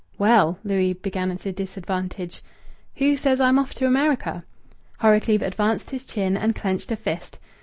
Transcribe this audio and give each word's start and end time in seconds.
"Well" 0.17 0.57
Louis 0.63 0.93
began 0.93 1.29
at 1.29 1.45
a 1.45 1.51
disadvantage. 1.51 2.41
"Who 2.95 3.15
says 3.15 3.39
I'm 3.39 3.59
off 3.59 3.75
to 3.75 3.85
America?" 3.85 4.43
Horrocleave 4.99 5.43
advanced 5.43 5.91
his 5.91 6.07
chin 6.07 6.35
and 6.35 6.55
clenched 6.55 6.89
a 6.91 6.95
fist. 6.95 7.37